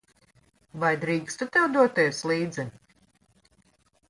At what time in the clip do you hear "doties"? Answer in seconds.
1.75-2.23